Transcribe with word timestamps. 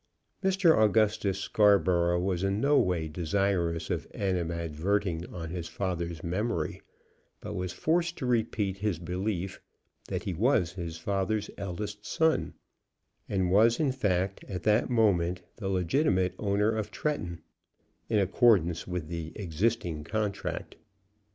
Mr. 0.43 0.75
Augustus 0.81 1.37
Scarborough 1.37 2.19
was 2.19 2.43
in 2.43 2.59
no 2.59 2.79
way 2.79 3.07
desirous 3.07 3.91
of 3.91 4.07
animadverting 4.15 5.31
on 5.31 5.51
his 5.51 5.67
father's 5.67 6.23
memory, 6.23 6.81
but 7.39 7.53
was 7.53 7.71
forced 7.71 8.17
to 8.17 8.25
repeat 8.25 8.79
his 8.79 8.97
belief 8.97 9.61
that 10.07 10.23
he 10.23 10.33
was 10.33 10.71
his 10.73 10.97
father's 10.97 11.51
eldest 11.55 12.03
son, 12.03 12.55
and 13.29 13.51
was, 13.51 13.79
in 13.79 13.91
fact, 13.91 14.43
at 14.45 14.63
that 14.63 14.89
moment 14.89 15.43
the 15.57 15.69
legitimate 15.69 16.33
owner 16.39 16.71
of 16.71 16.89
Tretton, 16.89 17.43
in 18.09 18.17
accordance 18.17 18.87
with 18.87 19.07
the 19.07 19.31
existing 19.35 20.03
contract. 20.03 20.77